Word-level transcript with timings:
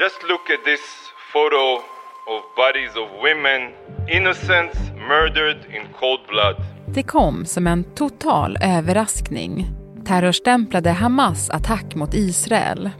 Just 0.00 0.22
look 0.28 0.50
at 0.50 0.64
this 0.64 0.80
photo 1.32 1.64
of 2.32 2.40
bodies 2.56 2.90
of 2.96 3.08
women, 3.26 3.60
innocents 4.08 4.78
murdered 5.08 5.56
in 5.74 5.82
cold 6.00 6.20
blood. 6.28 6.56
Det 6.86 7.02
kom 7.02 7.44
som 7.46 7.66
en 7.66 7.84
total 7.84 8.58
överraskning. 8.60 9.66
Terrorstämplade 10.06 10.90
Hamas 10.90 11.50
attack 11.50 11.94
mot 11.94 12.14
Israel. 12.14 12.90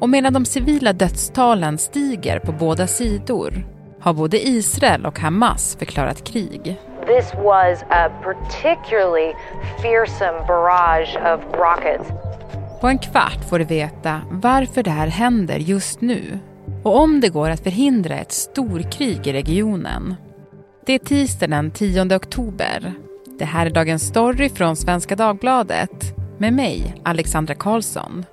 Och 0.00 0.08
medan 0.08 0.32
de 0.32 0.44
civila 0.44 0.92
dödstalen 0.92 1.78
stiger 1.78 2.38
på 2.38 2.52
båda 2.52 2.86
sidor 2.86 3.64
har 4.00 4.14
både 4.14 4.48
Israel 4.48 5.06
och 5.06 5.18
Hamas 5.18 5.76
förklarat 5.78 6.24
krig. 6.24 6.80
This 7.06 7.34
was 7.34 7.82
a 7.90 8.10
particularly 8.22 9.34
fearsome 9.82 10.46
barrage 10.46 11.16
of 11.16 11.40
rockets. 11.54 12.31
På 12.82 12.88
en 12.88 12.98
kvart 12.98 13.48
får 13.48 13.58
du 13.58 13.64
veta 13.64 14.20
varför 14.30 14.82
det 14.82 14.90
här 14.90 15.06
händer 15.06 15.58
just 15.58 16.00
nu 16.00 16.38
och 16.82 17.00
om 17.00 17.20
det 17.20 17.28
går 17.28 17.50
att 17.50 17.62
förhindra 17.62 18.18
ett 18.18 18.32
storkrig 18.32 19.26
i 19.26 19.32
regionen. 19.32 20.14
Det 20.86 20.92
är 20.92 20.98
tisdag 20.98 21.46
den 21.46 21.70
10 21.70 22.16
oktober. 22.16 22.92
Det 23.38 23.44
här 23.44 23.66
är 23.66 23.70
Dagens 23.70 24.02
Story 24.02 24.48
från 24.48 24.76
Svenska 24.76 25.16
Dagbladet 25.16 26.14
med 26.38 26.52
mig, 26.52 26.94
Alexandra 27.04 27.54
Karlsson. 27.54 28.24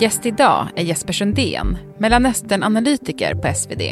Gäst 0.00 0.26
idag 0.26 0.68
är 0.76 0.82
Jesper 0.82 1.12
Sundén, 1.12 1.78
Mellanösternanalytiker 1.98 3.34
på 3.34 3.54
SvD. 3.54 3.82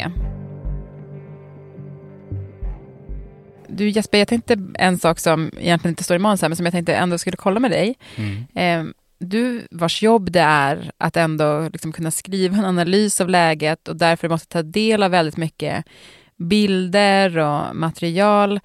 Du 3.69 3.89
Jesper, 3.89 4.17
jag 4.17 4.27
tänkte 4.27 4.57
en 4.73 4.99
sak 4.99 5.19
som 5.19 5.51
egentligen 5.57 5.91
inte 5.91 6.03
står 6.03 6.15
i 6.15 6.19
manus 6.19 6.41
här, 6.41 6.49
men 6.49 6.55
som 6.55 6.65
jag 6.65 6.73
tänkte 6.73 6.95
ändå 6.95 7.17
skulle 7.17 7.37
kolla 7.37 7.59
med 7.59 7.71
dig. 7.71 7.95
Mm. 8.15 8.45
Eh, 8.55 8.93
du 9.19 9.67
vars 9.71 10.03
jobb 10.03 10.31
det 10.31 10.39
är 10.39 10.91
att 10.97 11.17
ändå 11.17 11.69
liksom 11.73 11.91
kunna 11.91 12.11
skriva 12.11 12.57
en 12.57 12.65
analys 12.65 13.21
av 13.21 13.29
läget 13.29 13.87
och 13.87 13.95
därför 13.95 14.29
måste 14.29 14.47
ta 14.47 14.61
del 14.63 15.03
av 15.03 15.11
väldigt 15.11 15.37
mycket 15.37 15.85
bilder 16.37 17.37
och 17.37 17.75
material. 17.75 18.59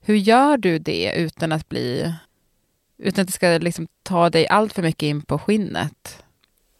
Hur 0.00 0.16
gör 0.16 0.56
du 0.56 0.78
det 0.78 1.12
utan 1.16 1.52
att 1.52 1.68
bli 1.68 2.14
utan 2.98 3.22
att 3.22 3.28
det 3.28 3.32
ska 3.32 3.48
liksom 3.48 3.88
ta 4.02 4.30
dig 4.30 4.48
allt 4.48 4.72
för 4.72 4.82
mycket 4.82 5.02
in 5.02 5.22
på 5.22 5.38
skinnet? 5.38 6.24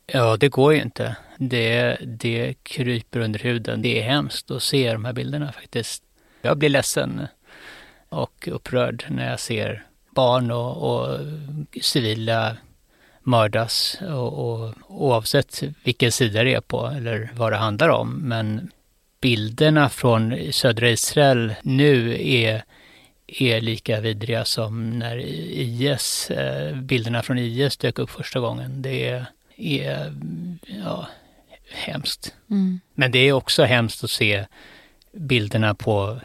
Ja, 0.06 0.36
det 0.36 0.48
går 0.48 0.74
ju 0.74 0.82
inte. 0.82 1.16
Det, 1.38 1.98
det 2.00 2.54
kryper 2.62 3.20
under 3.20 3.38
huden. 3.38 3.82
Det 3.82 4.00
är 4.00 4.02
hemskt 4.02 4.50
att 4.50 4.62
se 4.62 4.92
de 4.92 5.04
här 5.04 5.12
bilderna 5.12 5.52
faktiskt. 5.52 6.02
Jag 6.42 6.58
blir 6.58 6.68
ledsen 6.68 7.26
och 8.10 8.48
upprörd 8.52 9.04
när 9.08 9.30
jag 9.30 9.40
ser 9.40 9.86
barn 10.14 10.50
och, 10.50 10.76
och 10.76 11.18
civila 11.82 12.56
mördas 13.22 13.98
och, 14.00 14.52
och, 14.52 14.74
oavsett 14.88 15.62
vilken 15.84 16.12
sida 16.12 16.44
det 16.44 16.54
är 16.54 16.60
på 16.60 16.86
eller 16.86 17.30
vad 17.34 17.52
det 17.52 17.56
handlar 17.56 17.88
om. 17.88 18.14
Men 18.14 18.70
bilderna 19.20 19.88
från 19.88 20.52
södra 20.52 20.90
Israel 20.90 21.54
nu 21.62 22.16
är, 22.28 22.64
är 23.26 23.60
lika 23.60 24.00
vidriga 24.00 24.44
som 24.44 24.98
när 24.98 25.18
IS, 25.18 26.30
eh, 26.30 26.76
bilderna 26.76 27.22
från 27.22 27.38
IS 27.38 27.76
dök 27.76 27.98
upp 27.98 28.10
första 28.10 28.40
gången. 28.40 28.82
Det 28.82 29.08
är, 29.08 29.26
är 29.56 30.14
ja, 30.84 31.08
hemskt. 31.72 32.34
Mm. 32.50 32.80
Men 32.94 33.12
det 33.12 33.18
är 33.18 33.32
också 33.32 33.64
hemskt 33.64 34.04
att 34.04 34.10
se 34.10 34.46
bilderna 35.12 35.74
på 35.74 36.20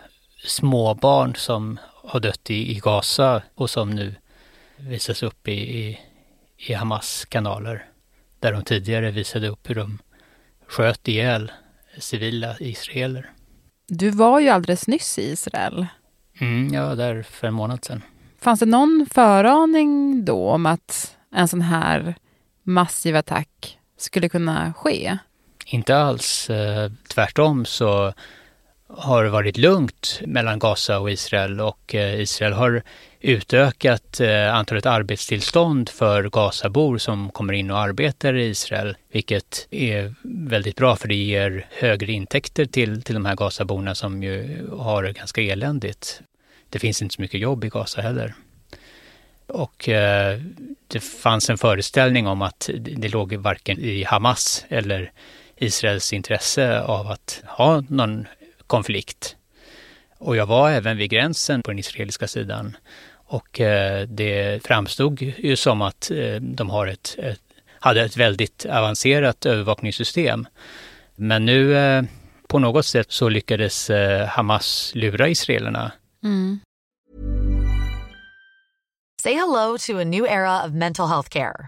småbarn 0.46 1.36
som 1.36 1.80
har 2.04 2.20
dött 2.20 2.50
i, 2.50 2.72
i 2.72 2.80
Gaza 2.80 3.42
och 3.56 3.70
som 3.70 3.90
nu 3.90 4.16
visas 4.78 5.24
upp 5.24 5.48
i, 5.48 5.52
i, 5.52 6.00
i 6.58 6.74
Hamas 6.74 7.26
kanaler. 7.26 7.86
Där 8.40 8.52
de 8.52 8.64
tidigare 8.64 9.12
visade 9.12 9.48
upp 9.48 9.70
hur 9.70 9.76
de 9.76 9.98
sköt 10.68 11.08
ihjäl 11.08 11.52
civila 11.98 12.56
israeler. 12.60 13.32
Du 13.88 14.10
var 14.10 14.40
ju 14.40 14.50
alldeles 14.50 14.88
nyss 14.88 15.20
i 15.20 15.32
Israel. 15.32 15.88
Mm, 16.40 16.74
jag 16.74 16.88
var 16.88 16.96
där 16.96 17.24
för 17.24 17.48
en 17.48 17.54
månad 17.54 17.86
sedan. 17.86 18.02
Fanns 18.42 18.60
det 18.60 18.66
någon 18.66 19.08
föraning 19.14 20.26
då 20.26 20.50
om 20.50 20.66
att 20.66 21.18
en 21.32 21.48
sån 21.48 21.62
här 21.62 22.16
massiv 22.64 23.16
attack 23.16 23.80
skulle 23.98 24.30
kunna 24.30 24.74
ske? 24.74 25.18
Inte 25.66 25.98
alls. 25.98 26.50
Eh, 26.50 26.92
tvärtom 27.08 27.66
så 27.66 28.14
har 28.88 29.26
varit 29.26 29.58
lugnt 29.58 30.22
mellan 30.26 30.60
Gaza 30.60 31.00
och 31.00 31.12
Israel 31.12 31.62
och 31.62 31.96
eh, 31.96 32.22
Israel 32.22 32.54
har 32.54 32.84
utökat 33.20 34.20
eh, 34.20 34.56
antalet 34.56 34.86
arbetstillstånd 34.86 35.90
för 35.90 36.30
Gazabor 36.30 36.98
som 36.98 37.30
kommer 37.32 37.54
in 37.54 37.72
och 37.72 37.80
arbetar 37.80 38.34
i 38.34 38.46
Israel, 38.46 38.98
vilket 39.12 39.68
är 39.72 40.14
väldigt 40.24 40.76
bra 40.76 40.96
för 40.96 41.08
det 41.08 41.16
ger 41.16 41.68
högre 41.72 42.12
intäkter 42.12 42.66
till, 42.66 43.02
till 43.02 43.16
de 43.16 43.26
här 43.26 43.36
Gazaborna 43.36 43.96
som 43.96 44.24
ju 44.24 44.68
har 44.72 45.04
det 45.04 45.14
ganska 45.14 45.42
eländigt. 45.42 46.22
Det 46.70 46.80
finns 46.80 47.02
inte 47.02 47.16
så 47.16 47.22
mycket 47.22 47.40
jobb 47.40 47.64
i 47.64 47.70
Gaza 47.70 48.02
heller. 48.02 48.34
Och 49.48 49.90
eh, 49.90 50.40
det 50.88 51.00
fanns 51.00 51.50
en 51.50 51.58
föreställning 51.58 52.28
om 52.28 52.42
att 52.42 52.70
det 52.80 53.10
låg 53.10 53.34
varken 53.34 53.80
i 53.80 54.04
Hamas 54.04 54.66
eller 54.70 55.12
Israels 55.58 56.14
intresse 56.14 56.82
av 56.82 57.08
att 57.08 57.44
ha 57.46 57.84
någon 57.90 58.28
konflikt. 58.68 59.36
Och 60.18 60.36
jag 60.36 60.46
var 60.46 60.72
även 60.72 60.98
vid 60.98 61.10
gränsen 61.10 61.62
på 61.62 61.72
den 61.72 61.80
israeliska 61.80 62.28
sidan 62.28 62.78
och 63.28 63.62
eh, 63.62 64.08
det 64.08 64.64
framstod 64.64 65.22
ju 65.22 65.56
som 65.56 65.82
att 65.82 66.12
eh, 66.12 66.36
de 66.36 66.70
har 66.70 66.88
ett, 66.88 67.16
ett, 67.18 67.42
hade 67.80 68.02
ett 68.02 68.18
väldigt 68.18 68.66
avancerat 68.66 69.46
övervakningssystem. 69.46 70.48
Men 71.16 71.46
nu 71.46 71.78
eh, 71.78 72.04
på 72.48 72.60
något 72.60 72.86
sätt 72.86 73.12
så 73.12 73.30
lyckades 73.30 73.92
Hamas 74.30 74.92
lura 74.96 75.28
israelerna. 75.28 75.92
Mm. 76.24 76.60
Say 79.22 79.34
hello 79.34 79.78
to 79.78 80.00
a 80.00 80.04
new 80.04 80.26
era 80.26 80.66
of 80.66 80.72
mental 80.72 81.08
health 81.08 81.30
care. 81.30 81.68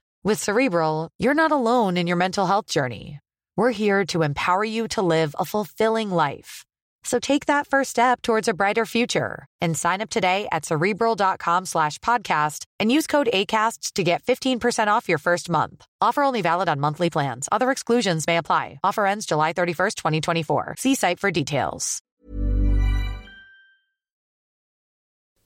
With 0.23 0.43
Cerebral, 0.43 1.09
you're 1.17 1.33
not 1.33 1.51
alone 1.51 1.97
in 1.97 2.05
your 2.05 2.15
mental 2.15 2.45
health 2.45 2.67
journey. 2.67 3.19
We're 3.57 3.71
here 3.71 4.05
to 4.13 4.21
empower 4.21 4.63
you 4.63 4.87
to 4.89 5.01
live 5.01 5.35
a 5.39 5.45
fulfilling 5.45 6.11
life. 6.11 6.63
So 7.03 7.17
take 7.17 7.47
that 7.47 7.65
first 7.65 7.89
step 7.89 8.21
towards 8.21 8.47
a 8.47 8.53
brighter 8.53 8.85
future 8.85 9.47
and 9.61 9.75
sign 9.75 9.99
up 9.99 10.11
today 10.11 10.47
at 10.51 10.63
cerebral.com 10.63 11.65
slash 11.65 11.97
podcast 11.99 12.65
and 12.79 12.91
use 12.91 13.07
code 13.07 13.29
ACasts 13.33 13.93
to 13.93 14.03
get 14.03 14.21
15% 14.21 14.89
off 14.89 15.09
your 15.09 15.17
first 15.17 15.49
month. 15.49 15.83
Offer 16.01 16.21
only 16.21 16.43
valid 16.43 16.69
on 16.69 16.79
monthly 16.79 17.09
plans. 17.09 17.49
Other 17.51 17.71
exclusions 17.71 18.27
may 18.27 18.37
apply. 18.37 18.79
Offer 18.83 19.07
ends 19.07 19.25
July 19.25 19.53
31st, 19.53 19.95
2024. 19.95 20.75
See 20.77 20.93
site 20.93 21.19
for 21.19 21.31
details. 21.31 22.03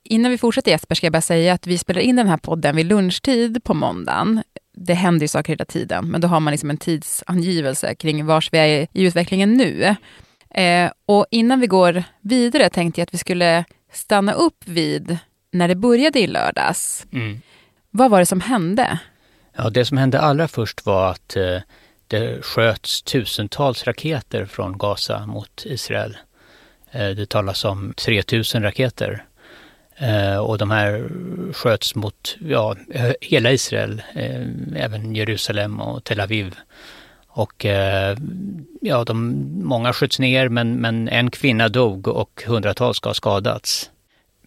Innan 0.09 0.31
vi 0.31 0.37
fortsätter 0.37 0.71
Jesper 0.71 0.95
ska 0.95 1.05
jag 1.05 1.13
bara 1.13 1.21
säga 1.21 1.53
att 1.53 1.67
vi 1.67 1.77
spelar 1.77 2.01
in 2.01 2.15
den 2.15 2.27
här 2.27 2.37
podden 2.37 2.75
vid 2.75 2.85
lunchtid 2.85 3.63
på 3.63 3.73
måndagen. 3.73 4.43
Det 4.77 4.93
händer 4.93 5.23
ju 5.23 5.27
saker 5.27 5.53
hela 5.53 5.65
tiden, 5.65 6.07
men 6.07 6.21
då 6.21 6.27
har 6.27 6.39
man 6.39 6.51
liksom 6.51 6.69
en 6.69 6.77
tidsangivelse 6.77 7.95
kring 7.95 8.25
var 8.25 8.45
vi 8.51 8.57
är 8.57 8.87
i 8.93 9.03
utvecklingen 9.05 9.53
nu. 9.53 9.95
Eh, 10.49 10.91
och 11.05 11.25
innan 11.31 11.59
vi 11.59 11.67
går 11.67 12.03
vidare 12.21 12.69
tänkte 12.69 13.01
jag 13.01 13.05
att 13.05 13.13
vi 13.13 13.17
skulle 13.17 13.65
stanna 13.91 14.33
upp 14.33 14.57
vid 14.65 15.17
när 15.51 15.67
det 15.67 15.75
började 15.75 16.19
i 16.19 16.27
lördags. 16.27 17.07
Mm. 17.11 17.41
Vad 17.91 18.11
var 18.11 18.19
det 18.19 18.25
som 18.25 18.41
hände? 18.41 18.99
Ja, 19.57 19.69
det 19.69 19.85
som 19.85 19.97
hände 19.97 20.19
allra 20.19 20.47
först 20.47 20.85
var 20.85 21.11
att 21.11 21.35
eh, 21.35 21.59
det 22.07 22.45
sköts 22.45 23.01
tusentals 23.01 23.83
raketer 23.83 24.45
från 24.45 24.77
Gaza 24.77 25.25
mot 25.25 25.63
Israel. 25.65 26.17
Eh, 26.91 27.09
det 27.09 27.29
talas 27.29 27.65
om 27.65 27.93
3000 27.97 28.63
raketer. 28.63 29.25
Eh, 29.97 30.37
och 30.37 30.57
de 30.57 30.71
här 30.71 31.09
sköts 31.53 31.95
mot 31.95 32.37
ja, 32.39 32.75
hela 33.21 33.51
Israel, 33.51 34.01
eh, 34.15 34.41
även 34.75 35.15
Jerusalem 35.15 35.79
och 35.79 36.03
Tel 36.03 36.19
Aviv. 36.19 36.55
Och 37.27 37.65
eh, 37.65 38.17
ja, 38.81 39.03
de, 39.03 39.33
många 39.63 39.93
sköts 39.93 40.19
ner 40.19 40.49
men, 40.49 40.75
men 40.75 41.09
en 41.09 41.31
kvinna 41.31 41.69
dog 41.69 42.07
och 42.07 42.43
hundratals 42.47 42.97
ska 42.97 43.09
ha 43.09 43.13
skadats. 43.13 43.89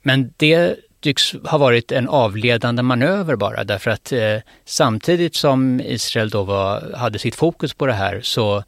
Men 0.03 0.35
det 0.37 0.77
tycks 1.01 1.33
ha 1.45 1.59
varit 1.59 1.93
en 1.93 2.09
avledande 2.09 2.83
manöver 2.83 3.37
bara 3.37 3.65
därför 3.65 3.91
att 3.91 4.13
eh, 4.13 4.37
samtidigt 4.65 5.35
som 5.35 5.81
Israel 5.81 6.31
då 6.31 6.43
var, 6.43 6.93
hade 6.97 7.19
sitt 7.19 7.35
fokus 7.35 7.75
på 7.75 7.87
det 7.87 7.93
här 7.93 8.21
så 8.23 8.65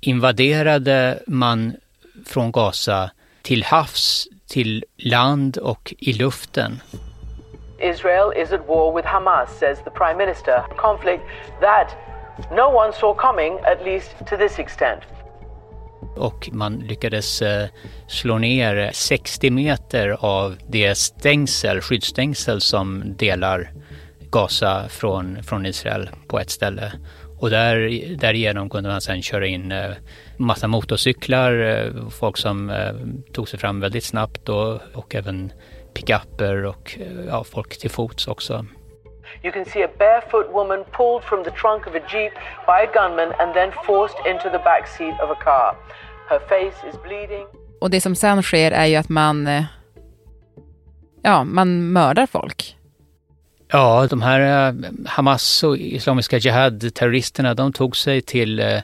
invaderade 0.00 1.22
man 1.26 1.72
från 2.26 2.52
Gaza 2.52 3.10
till 3.42 3.64
havs, 3.64 4.26
till 4.48 4.84
land 4.98 5.56
och 5.56 5.94
i 5.98 6.12
luften. 6.12 6.80
Israel 7.78 8.32
is 8.36 8.52
at 8.52 8.68
war 8.68 8.96
with 8.96 9.08
Hamas, 9.08 9.48
says 9.58 9.78
the 9.84 9.90
Prime 9.90 10.16
Minister. 10.16 10.62
Conflict 10.76 11.22
that 11.60 11.96
no 12.50 12.68
one 12.68 12.92
saw 12.92 13.14
coming, 13.14 13.58
at 13.64 13.84
least 13.84 14.10
to 14.30 14.36
this 14.36 14.58
extent. 14.58 15.02
Och 16.16 16.48
man 16.52 16.78
lyckades 16.78 17.42
eh, 17.42 17.68
slå 18.06 18.38
ner 18.38 18.90
60 18.92 19.50
meter 19.50 20.16
av 20.20 20.56
det 20.68 20.94
stängsel, 20.94 21.80
skyddsstängsel 21.80 22.60
som 22.60 23.16
delar 23.16 23.70
Gaza 24.30 24.88
från, 24.88 25.42
från 25.42 25.66
Israel 25.66 26.10
på 26.28 26.38
ett 26.38 26.50
ställe. 26.50 26.92
Och 27.44 27.50
där, 27.50 27.76
därigenom 28.16 28.70
kunde 28.70 28.90
man 28.90 29.00
sedan 29.00 29.22
köra 29.22 29.46
in 29.46 29.72
eh, 29.72 29.90
massa 30.36 30.68
motorcyklar, 30.68 31.52
eh, 31.52 32.08
folk 32.10 32.36
som 32.36 32.70
eh, 32.70 32.94
tog 33.32 33.48
sig 33.48 33.58
fram 33.58 33.80
väldigt 33.80 34.04
snabbt 34.04 34.48
och, 34.48 34.80
och 34.94 35.14
även 35.14 35.52
pickuper 35.94 36.64
och 36.64 36.98
ja, 37.28 37.44
folk 37.44 37.78
till 37.78 37.90
fots 37.90 38.28
också. 38.28 38.66
You 39.42 39.52
can 39.52 39.64
see 39.64 39.84
a 39.84 39.88
barefoot 39.98 40.46
woman 40.52 40.84
pulled 40.92 41.24
from 41.24 41.44
the 41.44 41.50
trunk 41.50 41.86
of 41.86 41.94
a 41.94 42.00
jeep 42.12 42.32
by 42.66 42.78
a 42.86 42.90
gunman 42.94 43.32
and 43.38 43.54
then 43.54 43.72
forced 43.86 44.26
into 44.26 44.50
the 44.50 44.64
back 44.64 44.88
seat 44.88 45.14
of 45.24 45.30
a 45.30 45.38
car. 45.44 45.76
Her 46.28 46.38
face 46.38 46.88
is 46.88 47.02
bleeding. 47.02 47.46
Och 47.80 47.90
det 47.90 48.00
som 48.00 48.14
sen 48.14 48.42
sker 48.42 48.72
är 48.72 48.86
ju 48.86 48.96
att 48.96 49.08
man, 49.08 49.64
ja, 51.22 51.44
man 51.44 51.92
mördar 51.92 52.26
folk. 52.26 52.76
Ja, 53.74 54.06
de 54.10 54.22
här 54.22 54.68
eh, 54.68 54.74
Hamas 55.06 55.62
och 55.62 55.76
Islamiska 55.78 56.38
Jihad-terroristerna, 56.38 57.54
de 57.54 57.72
tog 57.72 57.96
sig 57.96 58.22
till 58.22 58.60
eh, 58.60 58.80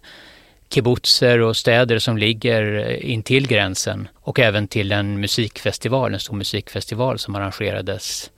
kibbutzer 0.69 1.41
och 1.41 1.57
städer 1.57 1.99
som 1.99 2.19
ligger 2.19 2.91
intill 3.05 3.49
gränsen 3.49 4.09
och 4.15 4.41
även 4.41 4.69
till 4.69 4.93
en 4.93 5.21
musikfestival, 5.21 6.15
en 6.15 6.21
stor 6.21 6.37
musikfestival 6.37 7.19
som 7.19 7.35
arrangerades. 7.35 8.31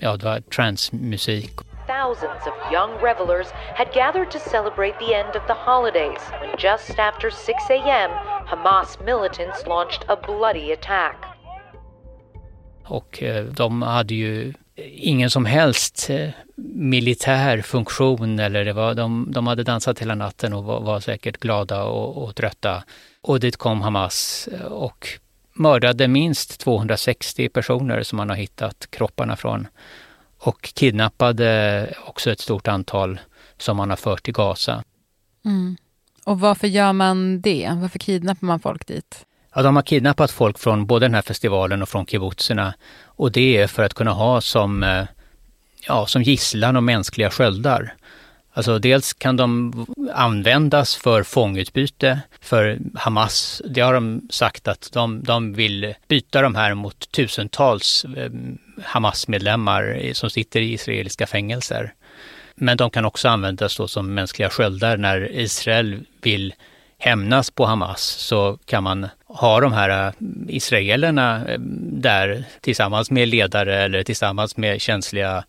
Ja, 0.00 0.16
det 0.16 0.24
var 0.24 0.40
transmusik. 0.40 1.50
Thousands 1.86 2.46
of 2.46 2.72
young 2.72 2.90
revelers 3.02 3.46
had 3.76 3.88
gathered 3.94 4.30
to 4.30 4.38
celebrate 4.38 4.98
the 4.98 5.14
end 5.14 5.36
of 5.36 5.46
the 5.46 5.58
holidays 5.70 6.22
when 6.40 6.50
just 6.58 6.98
after 6.98 7.30
6 7.30 7.70
a.m., 7.70 8.10
Hamas 8.46 8.98
militants 9.04 9.66
launched 9.66 10.04
a 10.08 10.16
bloody 10.26 10.72
attack. 10.72 11.16
Och 12.84 13.22
de 13.56 13.82
hade 13.82 14.14
ju 14.14 14.54
ingen 14.84 15.30
som 15.30 15.44
helst 15.44 16.10
eh, 16.10 16.28
militär 16.74 17.62
funktion 17.62 18.38
eller 18.38 18.64
det 18.64 18.72
var, 18.72 18.94
de, 18.94 19.28
de 19.32 19.46
hade 19.46 19.62
dansat 19.62 19.98
hela 19.98 20.14
natten 20.14 20.52
och 20.52 20.64
var, 20.64 20.80
var 20.80 21.00
säkert 21.00 21.36
glada 21.36 21.84
och, 21.84 22.24
och 22.24 22.34
trötta. 22.36 22.84
Och 23.20 23.40
dit 23.40 23.56
kom 23.56 23.80
Hamas 23.80 24.48
eh, 24.52 24.60
och 24.60 25.08
mördade 25.52 26.08
minst 26.08 26.60
260 26.60 27.48
personer 27.48 28.02
som 28.02 28.16
man 28.16 28.28
har 28.28 28.36
hittat 28.36 28.86
kropparna 28.90 29.36
från 29.36 29.68
och 30.38 30.62
kidnappade 30.74 31.94
också 32.06 32.30
ett 32.30 32.40
stort 32.40 32.68
antal 32.68 33.20
som 33.58 33.76
man 33.76 33.90
har 33.90 33.96
fört 33.96 34.22
till 34.22 34.34
Gaza. 34.34 34.84
Mm. 35.44 35.76
Och 36.24 36.40
varför 36.40 36.66
gör 36.66 36.92
man 36.92 37.40
det? 37.40 37.72
Varför 37.80 37.98
kidnappar 37.98 38.46
man 38.46 38.60
folk 38.60 38.86
dit? 38.86 39.26
Ja, 39.56 39.62
de 39.62 39.76
har 39.76 39.82
kidnappat 39.82 40.30
folk 40.30 40.58
från 40.58 40.86
både 40.86 41.04
den 41.06 41.14
här 41.14 41.22
festivalen 41.22 41.82
och 41.82 41.88
från 41.88 42.06
kibbutzerna. 42.06 42.74
Och 43.04 43.32
det 43.32 43.56
är 43.56 43.66
för 43.66 43.82
att 43.82 43.94
kunna 43.94 44.10
ha 44.10 44.40
som, 44.40 44.82
eh, 44.82 45.04
ja, 45.86 46.06
som 46.06 46.22
gisslan 46.22 46.76
och 46.76 46.82
mänskliga 46.82 47.30
sköldar. 47.30 47.94
Alltså 48.52 48.78
dels 48.78 49.12
kan 49.12 49.36
de 49.36 49.72
användas 50.14 50.96
för 50.96 51.22
fångutbyte, 51.22 52.20
för 52.40 52.78
Hamas, 52.94 53.62
det 53.64 53.80
har 53.80 53.94
de 53.94 54.28
sagt 54.30 54.68
att 54.68 54.90
de, 54.92 55.22
de 55.22 55.52
vill 55.52 55.94
byta 56.08 56.42
de 56.42 56.54
här 56.54 56.74
mot 56.74 57.12
tusentals 57.12 58.06
ehm, 58.16 58.58
Hamas-medlemmar 58.84 60.12
som 60.12 60.30
sitter 60.30 60.60
i 60.60 60.72
israeliska 60.72 61.26
fängelser. 61.26 61.94
Men 62.54 62.76
de 62.76 62.90
kan 62.90 63.04
också 63.04 63.28
användas 63.28 63.76
då 63.76 63.88
som 63.88 64.14
mänskliga 64.14 64.50
sköldar 64.50 64.96
när 64.96 65.32
Israel 65.32 66.06
vill 66.22 66.54
hämnas 66.98 67.50
på 67.50 67.66
Hamas 67.66 68.02
så 68.02 68.58
kan 68.64 68.82
man 68.82 69.08
ha 69.36 69.60
de 69.60 69.72
här 69.72 70.06
eh, 70.06 70.12
israelerna 70.48 71.48
eh, 71.48 71.58
där 71.92 72.44
tillsammans 72.60 73.10
med 73.10 73.28
ledare 73.28 73.82
eller 73.82 74.02
tillsammans 74.02 74.56
med 74.56 74.80
känsliga 74.80 75.44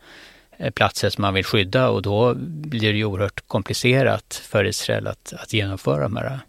eh, 0.57 0.71
platser 0.71 1.09
som 1.09 1.21
man 1.21 1.33
vill 1.33 1.45
skydda 1.45 1.89
och 1.89 2.01
då 2.01 2.33
blir 2.35 2.93
det 2.93 2.97
ju 2.97 3.05
oerhört 3.05 3.47
komplicerat 3.47 4.41
för 4.49 4.65
Israel 4.65 5.07
att, 5.07 5.33
att 5.33 5.53
genomföra 5.53 6.03
de 6.03 6.15
här 6.17 6.39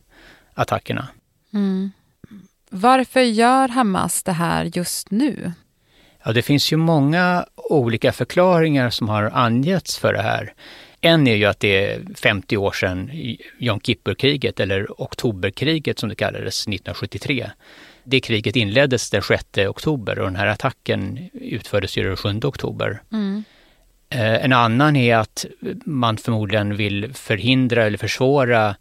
attackerna. 0.55 1.09
Mm. 1.55 1.91
Varför 2.71 3.21
gör 3.21 3.69
Hamas 3.69 4.23
det 4.23 4.33
här 4.33 4.71
just 4.75 5.11
nu? 5.11 5.53
Ja, 6.25 6.33
det 6.33 6.43
finns 6.43 6.73
ju 6.73 6.77
många 6.77 7.47
olika 7.57 8.13
förklaringar 8.13 8.91
som 8.91 9.09
har 9.09 9.31
angetts 9.35 9.99
för 9.99 10.13
det 10.13 10.23
här. 10.23 10.53
En 11.01 11.27
är 11.27 11.35
ju 11.35 11.45
att 11.45 11.61
det 11.61 11.85
är 11.85 12.03
50 12.15 12.57
år 12.57 12.73
sedan 12.73 13.11
Jom 13.59 13.81
Kippur-kriget, 13.81 14.61
eller 14.61 15.03
Oktoberkriget 15.03 15.99
som 15.99 16.09
det 16.09 16.15
kallades, 16.15 16.63
1973. 16.63 17.51
Det 18.05 18.21
kriget 18.21 18.57
inleddes 18.57 19.11
den 19.11 19.23
6 19.23 19.45
oktober 19.59 20.19
och 20.19 20.25
den 20.25 20.37
här 20.37 20.47
attacken 20.47 21.31
utfördes 21.33 21.97
ju 21.97 22.03
den 22.03 22.17
7 22.17 22.41
oktober. 22.43 23.03
Mm. 23.13 23.45
Eh, 24.11 24.45
en 24.45 24.53
annan 24.53 24.97
är 24.97 25.17
att 25.17 25.47
man 25.85 26.17
förmodligen 26.17 26.77
vill 26.77 27.15
förhindra 27.15 27.85
eller 27.85 27.99
försvåra 27.99 28.77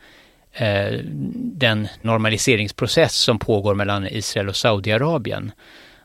eh, 0.54 1.00
den 1.34 1.88
normaliseringsprocess 2.02 3.16
som 3.16 3.40
pågår 3.40 3.76
mellan 3.76 4.08
Israel 4.08 4.50
och 4.50 4.56
Saudiarabien. 4.56 5.52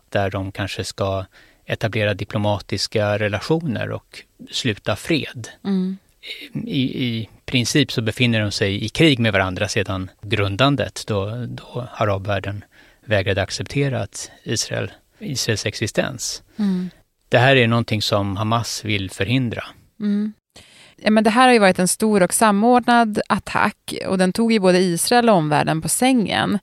Där 0.08 0.30
de 0.30 0.52
kanske 0.52 0.84
ska 0.84 1.24
etablera 1.66 2.14
diplomatiska 2.14 3.18
relationer 3.18 3.90
och 3.90 4.22
sluta 4.50 4.96
fred. 4.96 5.48
Mm. 5.64 5.98
I, 6.66 7.04
I 7.04 7.28
princip 7.44 7.92
så 7.92 8.02
befinner 8.02 8.40
de 8.40 8.50
sig 8.50 8.84
i 8.84 8.88
krig 8.88 9.18
med 9.18 9.32
varandra 9.32 9.68
sedan 9.68 10.10
grundandet 10.22 11.04
då, 11.06 11.46
då 11.48 11.88
arabvärlden 11.94 12.64
vägrade 13.04 13.42
acceptera 13.42 14.02
att 14.02 14.30
Israel, 14.42 14.92
Israels 15.18 15.66
existens. 15.66 16.42
Mm. 16.56 16.90
Det 17.28 17.38
här 17.38 17.56
är 17.56 17.66
någonting 17.66 18.02
som 18.02 18.36
Hamas 18.36 18.84
vill 18.84 19.10
förhindra. 19.10 19.64
Mm. 20.00 20.32
Ja, 20.96 21.10
men 21.10 21.24
det 21.24 21.30
här 21.30 21.46
har 21.46 21.52
ju 21.52 21.58
varit 21.58 21.78
en 21.78 21.88
stor 21.88 22.22
och 22.22 22.34
samordnad 22.34 23.20
attack 23.28 23.94
och 24.06 24.18
den 24.18 24.32
tog 24.32 24.52
ju 24.52 24.60
både 24.60 24.78
Israel 24.78 25.28
och 25.28 25.36
omvärlden 25.36 25.82
på 25.82 25.88
sängen. 25.88 26.58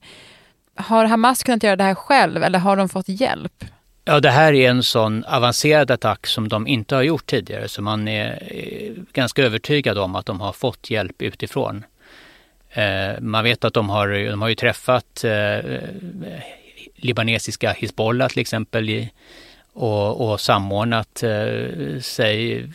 Har 0.74 1.04
Hamas 1.04 1.42
kunnat 1.42 1.62
göra 1.62 1.76
det 1.76 1.84
här 1.84 1.94
själv 1.94 2.42
eller 2.42 2.58
har 2.58 2.76
de 2.76 2.88
fått 2.88 3.08
hjälp? 3.08 3.64
Ja, 4.04 4.20
det 4.20 4.30
här 4.30 4.52
är 4.52 4.70
en 4.70 4.82
sån 4.82 5.24
avancerad 5.24 5.90
attack 5.90 6.26
som 6.26 6.48
de 6.48 6.66
inte 6.66 6.94
har 6.94 7.02
gjort 7.02 7.26
tidigare, 7.26 7.68
så 7.68 7.82
man 7.82 8.08
är 8.08 8.42
eh, 8.50 8.92
ganska 9.12 9.42
övertygad 9.42 9.98
om 9.98 10.16
att 10.16 10.26
de 10.26 10.40
har 10.40 10.52
fått 10.52 10.90
hjälp 10.90 11.22
utifrån. 11.22 11.84
Eh, 12.70 13.20
man 13.20 13.44
vet 13.44 13.64
att 13.64 13.74
de 13.74 13.90
har, 13.90 14.08
de 14.30 14.42
har 14.42 14.48
ju 14.48 14.54
träffat 14.54 15.24
eh, 15.24 15.58
libanesiska 16.96 17.72
Hizbollah 17.72 18.28
till 18.28 18.38
exempel 18.38 19.06
och, 19.72 20.30
och 20.30 20.40
samordnat 20.40 21.22
sig 22.00 22.66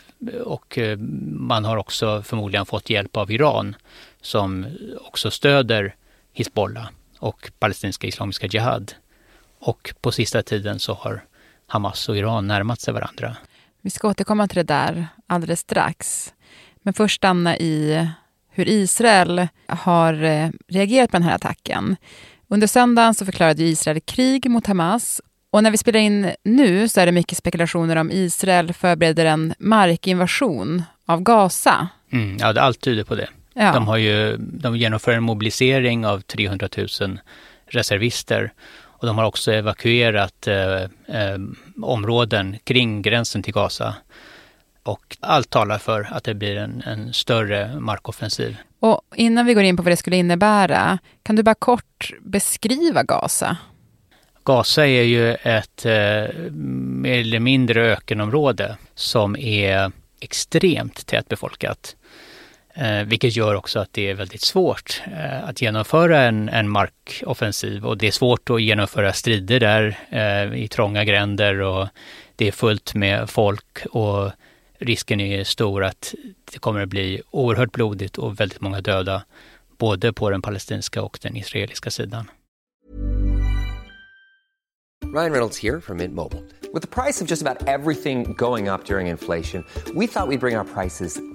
och 0.44 0.80
man 1.30 1.66
har 1.66 1.78
också 1.78 2.24
förmodligen 2.24 2.66
fått 2.66 2.90
hjälp 2.90 3.18
av 3.18 3.32
Iran 3.32 3.76
som 4.22 4.66
också 5.02 5.32
stöder 5.32 5.96
Hizbollah 6.34 6.90
och 7.20 7.52
palestinska 7.60 8.08
Islamiska 8.08 8.48
Jihad. 8.48 8.94
Och 9.66 9.94
på 10.02 10.12
sista 10.12 10.42
tiden 10.42 10.80
så 10.80 10.94
har 10.94 11.24
Hamas 11.68 12.10
och 12.10 12.18
Iran 12.18 12.48
närmat 12.48 12.82
sig 12.82 12.94
varandra. 12.94 13.38
Vi 13.82 13.90
ska 13.90 14.08
återkomma 14.08 14.48
till 14.48 14.56
det 14.56 14.74
där 14.74 15.08
alldeles 15.28 15.60
strax. 15.60 16.34
Men 16.82 16.94
först 16.94 17.16
stanna 17.16 17.58
i 17.58 18.08
hur 18.52 18.70
Israel 18.70 19.48
har 19.68 20.24
eh, 20.24 20.50
reagerat 20.68 21.12
på 21.12 21.18
den 21.18 21.24
här 21.24 21.36
attacken. 21.36 21.96
Under 22.48 22.68
söndagen 22.68 23.14
så 23.14 23.26
förklarade 23.26 23.64
Israel 23.64 24.02
krig 24.02 24.50
mot 24.50 24.68
Hamas 24.68 25.22
och 25.52 25.64
när 25.64 25.72
vi 25.72 25.78
spelar 25.78 26.00
in 26.00 26.32
nu 26.44 26.88
så 26.88 27.02
är 27.02 27.06
det 27.06 27.12
mycket 27.12 27.38
spekulationer 27.38 27.96
om 27.96 28.12
Israel 28.12 28.74
förbereder 28.74 29.26
en 29.26 29.54
markinvasion 29.60 30.84
av 31.06 31.22
Gaza. 31.22 31.88
Mm, 32.12 32.38
ja, 32.40 32.62
allt 32.62 32.82
tyder 32.82 33.04
på 33.04 33.16
det. 33.16 33.30
Ja. 33.54 33.74
De, 33.74 33.88
har 33.88 33.98
ju, 33.98 34.38
de 34.38 34.78
genomför 34.78 35.12
en 35.12 35.24
mobilisering 35.24 36.06
av 36.06 36.20
300 36.22 36.70
000 37.02 37.20
reservister 37.68 38.54
och 39.06 39.08
de 39.08 39.18
har 39.18 39.26
också 39.26 39.52
evakuerat 39.52 40.48
eh, 40.48 40.82
eh, 41.08 41.38
områden 41.82 42.58
kring 42.64 43.02
gränsen 43.02 43.44
till 43.44 43.54
Gaza. 43.54 43.96
Och 44.84 45.18
allt 45.20 45.50
talar 45.50 45.78
för 45.78 46.08
att 46.12 46.24
det 46.24 46.34
blir 46.34 46.56
en, 46.56 46.82
en, 46.86 47.14
större 47.14 47.80
markoffensiv. 47.80 48.58
Och 48.80 49.02
innan 49.16 49.46
vi 49.46 49.54
går 49.54 49.64
in 49.64 49.78
på 49.78 49.84
vad 49.84 49.92
det 49.92 49.98
skulle 49.98 50.16
innebära, 50.16 50.98
kan 51.24 51.36
du 51.36 51.44
bara 51.44 51.56
kort 51.56 52.14
beskriva 52.22 53.04
Gaza? 53.04 53.58
Gaza 54.44 54.88
är 54.88 55.04
ju 55.04 55.34
ett 55.34 55.86
eh, 55.86 56.52
mer 56.52 57.20
eller 57.20 57.40
mindre 57.40 57.92
ökenområde 57.94 58.78
som 58.96 59.36
är 59.36 59.92
extremt 60.20 61.06
tätbefolkat. 61.08 61.96
Eh, 62.78 63.04
vilket 63.04 63.36
gör 63.36 63.56
också 63.56 63.80
att 63.80 63.94
det 63.94 64.10
är 64.10 64.14
väldigt 64.14 64.42
svårt 64.42 65.02
eh, 65.06 65.50
att 65.50 65.62
genomföra 65.62 66.22
en, 66.22 66.50
en 66.50 66.70
markoffensiv 66.70 67.86
och 67.86 67.98
det 67.98 68.08
är 68.08 68.12
svårt 68.12 68.50
att 68.50 68.62
genomföra 68.62 69.14
strider 69.14 69.60
där 69.60 70.00
eh, 70.10 70.64
i 70.64 70.68
trånga 70.68 71.04
gränder 71.04 71.62
och 71.62 71.88
det 72.36 72.48
är 72.48 72.52
fullt 72.52 72.96
med 72.96 73.30
folk 73.30 73.86
och 73.92 74.32
risken 74.78 75.20
är 75.20 75.44
stor 75.44 75.84
att 75.84 76.16
det 76.52 76.60
kommer 76.60 76.82
att 76.82 76.90
bli 76.90 77.22
oerhört 77.32 77.72
blodigt 77.72 78.18
och 78.18 78.40
väldigt 78.40 78.62
många 78.62 78.82
döda 78.82 79.24
både 79.78 80.14
på 80.14 80.30
den 80.30 80.42
palestinska 80.42 81.02
och 81.02 81.20
den 81.22 81.36
israeliska 81.36 81.92
sidan. 81.92 82.32
Ryan 85.14 85.32
Reynolds 85.32 85.64
här 85.64 85.80
från 85.80 85.98
Mint 85.98 86.14
Mobile. 86.14 86.42
Med 86.74 86.90
priset 86.90 87.28
på 87.28 87.32
nästan 87.32 87.58
allt 87.68 88.04
som 88.04 88.34
går 88.34 88.74
upp 88.74 88.92
under 88.92 89.00
inflationen, 89.00 89.64
trodde 89.86 90.00
vi 90.00 90.06
att 90.06 90.30
vi 90.30 90.38
skulle 90.38 90.38
bring 90.38 90.58
våra 90.58 90.64
priser 90.64 91.35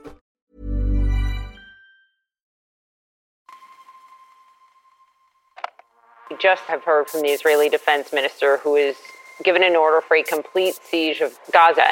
just 6.41 6.63
have 6.63 6.83
heard 6.83 7.05
from 7.09 7.21
the 7.21 7.31
Israeli 7.37 7.69
defense 7.69 8.05
minister 8.13 8.57
who 8.63 8.75
is 8.75 8.95
given 9.43 9.63
an 9.63 9.75
order 9.75 10.01
for 10.07 10.15
a 10.17 10.23
complete 10.23 10.75
siege 10.91 11.21
of 11.21 11.31
Gaza. 11.51 11.89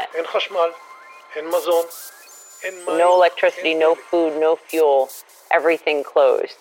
No 2.98 3.16
electricity, 3.20 3.74
no 3.76 3.96
food, 3.96 4.34
no 4.40 4.56
fuel, 4.56 5.08
everything 5.52 6.04
closed. 6.04 6.58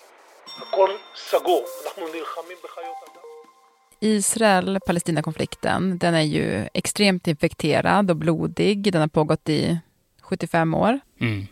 Israel-Palestina-konflikten, 3.99 5.97
den 5.97 6.13
är 6.13 6.21
ju 6.21 6.67
extremt 6.73 7.27
infekterad 7.27 8.11
och 8.11 8.17
blodig. 8.17 8.93
Den 8.93 9.01
har 9.01 9.07
pågått 9.07 9.49
i 9.49 9.79
75 10.21 10.73
år. 10.73 10.99
Mm. 11.21 11.47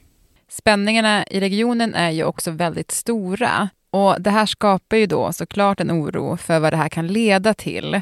Spänningarna 0.50 1.26
i 1.28 1.40
regionen 1.40 1.96
är 1.96 2.12
ju 2.12 2.24
också 2.24 2.52
väldigt 2.52 2.92
stora. 2.92 3.70
Och 3.92 4.22
Det 4.22 4.30
här 4.30 4.46
skapar 4.46 4.98
ju 4.98 5.06
då 5.06 5.32
såklart 5.34 5.80
en 5.80 5.92
oro 5.92 6.38
för 6.38 6.60
vad 6.60 6.74
det 6.74 6.78
här 6.78 6.90
kan 6.90 7.08
leda 7.08 7.54
till. 7.54 8.02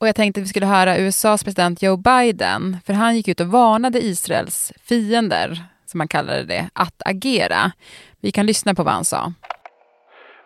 Och 0.00 0.08
Jag 0.08 0.14
tänkte 0.14 0.40
att 0.40 0.44
vi 0.44 0.48
skulle 0.48 0.66
höra 0.66 0.98
USAs 0.98 1.44
president 1.44 1.82
Joe 1.82 1.96
Biden, 1.96 2.76
för 2.86 2.92
han 2.92 3.16
gick 3.16 3.28
ut 3.28 3.40
och 3.40 3.46
varnade 3.46 3.98
Israels 3.98 4.72
fiender, 4.82 5.62
som 5.86 6.00
han 6.00 6.08
kallade 6.08 6.44
det, 6.44 6.68
att 6.72 7.02
agera. 7.04 7.72
Vi 8.20 8.32
kan 8.32 8.46
lyssna 8.46 8.74
på 8.74 8.82
vad 8.82 8.94
han 8.94 9.04
sa. 9.04 9.32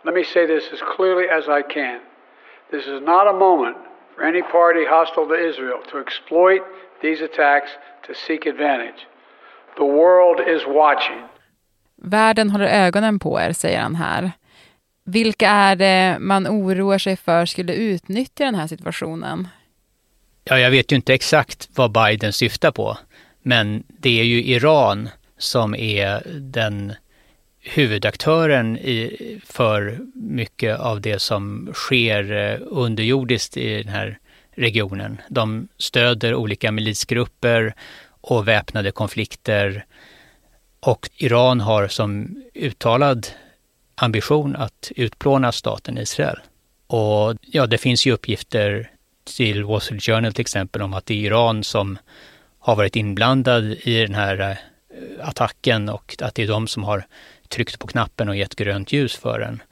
Let 0.04 0.14
me 0.14 0.24
say 0.24 0.46
this 0.46 0.72
as 0.72 0.80
clearly 0.96 1.28
as 1.28 1.44
I 1.44 1.62
can. 1.74 2.00
This 2.70 2.86
is 2.86 3.00
not 3.00 3.26
a 3.26 3.32
moment 3.32 3.76
for 4.14 4.24
any 4.24 4.42
party 4.42 4.84
hostile 4.96 5.26
to 5.26 5.36
Israel 5.50 5.80
to 5.90 5.98
exploit 6.00 6.62
these 7.02 7.24
attacks 7.24 7.70
to 8.06 8.14
seek 8.26 8.46
advantage. 8.46 9.06
The 9.76 9.84
world 9.84 10.40
is 10.48 10.66
watching. 10.66 11.22
Världen 11.96 12.50
håller 12.50 12.86
ögonen 12.86 13.18
på 13.18 13.40
er, 13.40 13.52
säger 13.52 13.80
han 13.80 13.94
här. 13.94 14.32
Vilka 15.04 15.48
är 15.48 15.76
det 15.76 16.18
man 16.20 16.48
oroar 16.48 16.98
sig 16.98 17.16
för 17.16 17.46
skulle 17.46 17.74
utnyttja 17.74 18.44
den 18.44 18.54
här 18.54 18.66
situationen? 18.66 19.48
Ja, 20.44 20.58
jag 20.58 20.70
vet 20.70 20.92
ju 20.92 20.96
inte 20.96 21.14
exakt 21.14 21.68
vad 21.74 21.92
Biden 21.92 22.32
syftar 22.32 22.70
på, 22.70 22.98
men 23.42 23.82
det 23.88 24.20
är 24.20 24.24
ju 24.24 24.44
Iran 24.44 25.08
som 25.38 25.74
är 25.74 26.22
den 26.40 26.92
huvudaktören 27.60 28.78
i, 28.78 29.40
för 29.44 29.98
mycket 30.14 30.78
av 30.78 31.00
det 31.00 31.18
som 31.18 31.70
sker 31.74 32.32
eh, 32.32 32.58
underjordiskt 32.60 33.56
i 33.56 33.82
den 33.82 33.92
här 33.92 34.18
regionen. 34.54 35.20
De 35.28 35.68
stöder 35.78 36.34
olika 36.34 36.72
milisgrupper 36.72 37.74
och 38.20 38.48
väpnade 38.48 38.90
konflikter 38.90 39.84
och 40.80 41.10
Iran 41.16 41.60
har 41.60 41.88
som 41.88 42.42
uttalad 42.54 43.26
ambition 44.02 44.56
att 44.56 44.92
utplåna 44.96 45.52
staten 45.52 45.98
Israel. 45.98 46.38
Och 46.86 47.36
ja, 47.40 47.66
det 47.66 47.78
finns 47.78 48.06
ju 48.06 48.12
uppgifter 48.12 48.90
till 49.24 49.64
Wall 49.64 49.80
Street 49.80 50.02
Journal 50.02 50.32
till 50.32 50.40
exempel 50.40 50.82
om 50.82 50.94
att 50.94 51.06
det 51.06 51.14
är 51.14 51.18
Iran 51.18 51.64
som 51.64 51.98
har 52.58 52.76
varit 52.76 52.96
inblandad 52.96 53.64
i 53.64 54.00
den 54.00 54.14
här 54.14 54.40
eh, 54.40 55.28
attacken 55.28 55.88
och 55.88 56.16
att 56.20 56.34
det 56.34 56.42
är 56.42 56.48
de 56.48 56.66
som 56.66 56.84
har 56.84 57.04
tryckt 57.48 57.78
på 57.78 57.86
knappen 57.86 58.28
och 58.28 58.36
gett 58.36 58.54
grönt 58.54 58.92
ljus 58.92 59.16
för 59.16 59.38
den. 59.38 59.62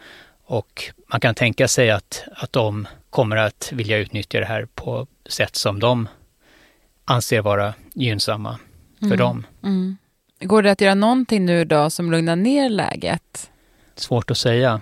Och 0.44 0.90
man 1.12 1.20
kan 1.20 1.34
tänka 1.34 1.68
sig 1.68 1.90
att, 1.90 2.24
att 2.32 2.52
de 2.52 2.88
kommer 3.10 3.36
att 3.36 3.72
vilja 3.72 3.98
utnyttja 3.98 4.40
det 4.40 4.46
här 4.46 4.66
på 4.74 5.06
sätt 5.26 5.56
som 5.56 5.80
de 5.80 6.08
anser 7.04 7.40
vara 7.40 7.74
gynnsamma 7.94 8.58
för 8.98 9.06
mm. 9.06 9.18
dem. 9.18 9.46
Mm. 9.62 9.96
Går 10.40 10.62
det 10.62 10.70
att 10.70 10.80
göra 10.80 10.94
någonting 10.94 11.46
nu 11.46 11.64
då 11.64 11.90
som 11.90 12.10
lugnar 12.10 12.36
ner 12.36 12.68
läget? 12.68 13.49
Svårt 14.00 14.30
att 14.30 14.38
säga. 14.38 14.80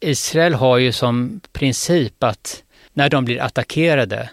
Israel 0.00 0.54
har 0.54 0.78
ju 0.78 0.92
som 0.92 1.40
princip 1.52 2.22
att 2.22 2.62
när 2.92 3.10
de 3.10 3.24
blir 3.24 3.42
attackerade 3.42 4.30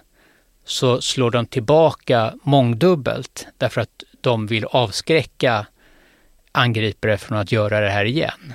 så 0.66 1.02
slår 1.02 1.32
de 1.32 1.46
tillbaka 1.46 2.34
mångdubbelt 2.44 3.48
därför 3.58 3.82
att 3.82 4.04
de 4.22 4.48
vill 4.48 4.66
avskräcka 4.66 5.66
angripare 6.52 7.18
från 7.18 7.38
att 7.38 7.52
göra 7.52 7.80
det 7.80 7.90
här 7.90 8.06
igen. 8.06 8.54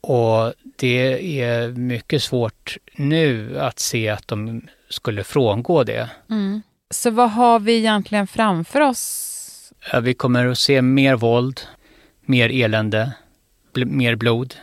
Och 0.00 0.52
det 0.76 1.40
är 1.42 1.68
mycket 1.68 2.22
svårt 2.22 2.76
nu 2.94 3.60
att 3.60 3.78
se 3.78 4.08
att 4.08 4.28
de 4.28 4.62
skulle 4.88 5.24
frångå 5.24 5.84
det. 5.84 6.10
Mm. 6.30 6.62
Så 6.90 7.10
vad 7.10 7.30
har 7.30 7.60
vi 7.60 7.76
egentligen 7.76 8.26
framför 8.26 8.80
oss? 8.80 9.72
Ja, 9.92 10.00
vi 10.00 10.14
kommer 10.14 10.46
att 10.46 10.58
se 10.58 10.82
mer 10.82 11.14
våld, 11.14 11.60
mer 12.20 12.64
elände, 12.64 13.12
bl 13.72 13.84
mer 13.84 14.14
blod, 14.14 14.54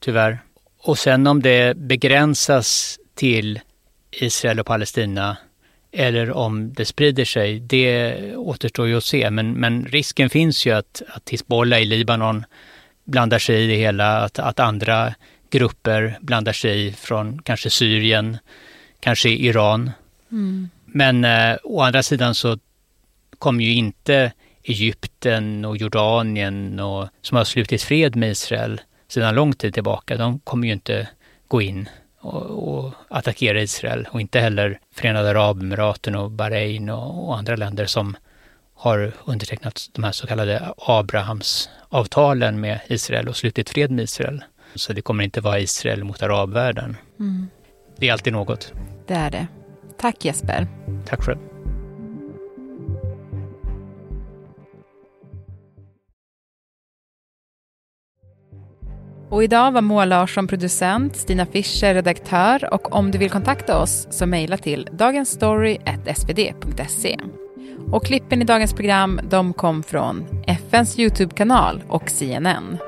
tyvärr. 0.00 0.42
Och 0.78 0.98
sen 0.98 1.26
om 1.26 1.42
det 1.42 1.76
begränsas 1.76 2.98
till 3.14 3.60
Israel 4.10 4.60
och 4.60 4.66
Palestina 4.66 5.36
eller 5.92 6.30
om 6.30 6.72
det 6.72 6.84
sprider 6.84 7.24
sig, 7.24 7.60
det 7.60 8.16
återstår 8.36 8.88
ju 8.88 8.96
att 8.96 9.04
se. 9.04 9.30
Men, 9.30 9.52
men 9.52 9.84
risken 9.84 10.30
finns 10.30 10.66
ju 10.66 10.70
att, 10.70 11.02
att 11.08 11.30
Hizbollah 11.30 11.80
i 11.80 11.84
Libanon 11.84 12.44
blandar 13.04 13.38
sig 13.38 13.64
i 13.64 13.66
det 13.66 13.76
hela, 13.76 14.18
att, 14.18 14.38
att 14.38 14.60
andra 14.60 15.14
grupper 15.50 16.18
blandar 16.20 16.52
sig 16.52 16.86
i 16.86 16.92
från 16.92 17.42
kanske 17.42 17.70
Syrien, 17.70 18.38
kanske 19.00 19.28
Iran. 19.28 19.90
Mm. 20.30 20.70
Men 20.84 21.24
eh, 21.24 21.56
å 21.64 21.80
andra 21.80 22.02
sidan 22.02 22.34
så 22.34 22.58
kommer 23.38 23.64
ju 23.64 23.74
inte 23.74 24.32
Egypten 24.64 25.64
och 25.64 25.76
Jordanien 25.76 26.80
och, 26.80 27.08
som 27.22 27.36
har 27.36 27.44
slutit 27.44 27.82
fred 27.82 28.16
med 28.16 28.30
Israel 28.30 28.80
sedan 29.08 29.34
lång 29.34 29.52
tid 29.52 29.74
tillbaka, 29.74 30.16
de 30.16 30.38
kommer 30.38 30.66
ju 30.66 30.72
inte 30.72 31.08
gå 31.48 31.62
in 31.62 31.88
och, 32.20 32.42
och 32.42 32.92
attackera 33.08 33.62
Israel 33.62 34.08
och 34.10 34.20
inte 34.20 34.40
heller 34.40 34.78
Förenade 34.94 35.30
Arabemiraten 35.30 36.14
och 36.14 36.30
Bahrain 36.30 36.88
och, 36.88 37.28
och 37.28 37.38
andra 37.38 37.56
länder 37.56 37.86
som 37.86 38.16
har 38.74 39.12
undertecknat 39.24 39.90
de 39.92 40.04
här 40.04 40.12
så 40.12 40.26
kallade 40.26 40.74
Abrahamsavtalen 40.76 42.60
med 42.60 42.80
Israel 42.88 43.28
och 43.28 43.36
slutit 43.36 43.70
fred 43.70 43.90
med 43.90 44.02
Israel. 44.02 44.44
Så 44.74 44.92
det 44.92 45.02
kommer 45.02 45.24
inte 45.24 45.40
vara 45.40 45.60
Israel 45.60 46.04
mot 46.04 46.22
arabvärlden. 46.22 46.96
Mm. 47.20 47.48
Det 47.96 48.08
är 48.08 48.12
alltid 48.12 48.32
något. 48.32 48.72
Det 49.06 49.14
är 49.14 49.30
det. 49.30 49.46
Tack 49.98 50.24
Jesper. 50.24 50.66
Tack 51.06 51.22
själv. 51.22 51.51
Och 59.32 59.44
idag 59.44 59.72
var 59.72 59.80
Moa 59.80 60.04
Larsson 60.04 60.48
producent, 60.48 61.16
Stina 61.16 61.46
Fischer 61.46 61.94
redaktör 61.94 62.74
och 62.74 62.94
om 62.94 63.10
du 63.10 63.18
vill 63.18 63.30
kontakta 63.30 63.82
oss 63.82 64.06
så 64.10 64.26
mejla 64.26 64.56
till 64.56 64.88
dagensstory.svd.se. 64.92 67.18
Och 67.92 68.04
klippen 68.04 68.42
i 68.42 68.44
dagens 68.44 68.72
program 68.72 69.20
de 69.30 69.52
kom 69.52 69.82
från 69.82 70.26
FNs 70.46 70.98
Youtube-kanal 70.98 71.82
och 71.88 72.10
CNN. 72.10 72.78